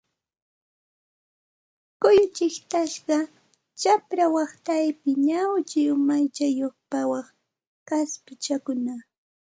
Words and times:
Kullu 2.01 2.25
chiqtasqa, 2.35 3.17
chapra 3.81 4.25
waqtaypi 4.35 5.09
ñawchi 5.27 5.81
umachayuq 5.95 6.75
pawaq 6.91 7.27
kaspichakuna 7.87 8.93